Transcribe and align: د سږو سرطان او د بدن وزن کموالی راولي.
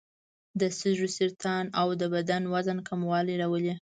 د 0.59 0.61
سږو 0.79 1.07
سرطان 1.17 1.65
او 1.79 1.87
د 2.01 2.03
بدن 2.13 2.43
وزن 2.53 2.77
کموالی 2.87 3.35
راولي. 3.41 3.73